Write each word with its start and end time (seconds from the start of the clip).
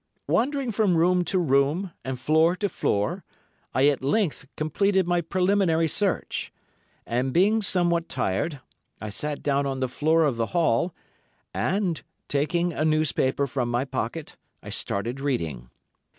Wandering 0.27 0.71
from 0.71 0.97
room 0.97 1.23
to 1.25 1.37
room, 1.37 1.91
and 2.03 2.17
floor 2.19 2.55
to 2.55 2.67
floor, 2.67 3.23
I 3.71 3.85
at 3.87 4.03
length 4.03 4.47
completed 4.57 5.05
my 5.07 5.21
preliminary 5.21 5.87
search, 5.87 6.51
and 7.05 7.31
being 7.31 7.61
somewhat 7.61 8.09
tired, 8.09 8.61
I 8.99 9.11
sat 9.11 9.43
down 9.43 9.67
on 9.67 9.79
the 9.79 9.87
floor 9.87 10.23
of 10.23 10.37
the 10.37 10.47
hall, 10.57 10.91
and, 11.53 12.01
taking 12.27 12.73
a 12.73 12.83
newspaper 12.83 13.45
from 13.45 13.69
my 13.69 13.85
pocket, 13.85 14.37
started 14.71 15.19
reading. 15.19 15.69